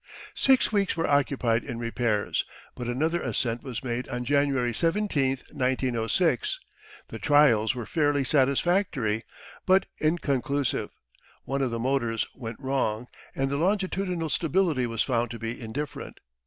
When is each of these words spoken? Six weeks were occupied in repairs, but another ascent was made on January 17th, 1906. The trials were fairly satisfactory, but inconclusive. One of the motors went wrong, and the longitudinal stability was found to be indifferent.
Six 0.33 0.71
weeks 0.71 0.97
were 0.97 1.05
occupied 1.07 1.63
in 1.63 1.77
repairs, 1.77 2.43
but 2.73 2.87
another 2.87 3.21
ascent 3.21 3.61
was 3.61 3.83
made 3.83 4.09
on 4.09 4.25
January 4.25 4.71
17th, 4.71 5.53
1906. 5.53 6.59
The 7.09 7.19
trials 7.19 7.75
were 7.75 7.85
fairly 7.85 8.23
satisfactory, 8.23 9.21
but 9.67 9.85
inconclusive. 9.99 10.89
One 11.43 11.61
of 11.61 11.69
the 11.69 11.77
motors 11.77 12.25
went 12.33 12.59
wrong, 12.59 13.09
and 13.35 13.51
the 13.51 13.57
longitudinal 13.57 14.31
stability 14.31 14.87
was 14.87 15.03
found 15.03 15.29
to 15.29 15.37
be 15.37 15.61
indifferent. 15.61 16.19